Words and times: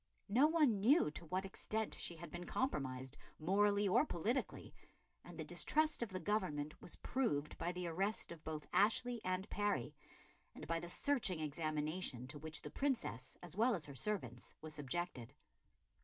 No 0.29 0.47
one 0.47 0.79
knew 0.79 1.11
to 1.11 1.27
what 1.27 1.45
extent 1.45 1.93
she 1.93 2.15
had 2.15 2.31
been 2.31 2.47
compromised, 2.47 3.19
morally 3.37 3.87
or 3.87 4.03
politically, 4.03 4.73
and 5.23 5.37
the 5.37 5.43
distrust 5.45 6.01
of 6.01 6.09
the 6.09 6.19
Government 6.19 6.81
was 6.81 6.95
proved 6.95 7.55
by 7.59 7.71
the 7.71 7.85
arrest 7.85 8.31
of 8.31 8.43
both 8.43 8.65
Ashley 8.73 9.21
and 9.23 9.47
Parry, 9.51 9.93
and 10.55 10.65
by 10.65 10.79
the 10.79 10.89
searching 10.89 11.39
examination 11.39 12.25
to 12.29 12.39
which 12.39 12.63
the 12.63 12.71
Princess, 12.71 13.37
as 13.43 13.55
well 13.55 13.75
as 13.75 13.85
her 13.85 13.93
servants, 13.93 14.55
was 14.59 14.73
subjected. 14.73 15.35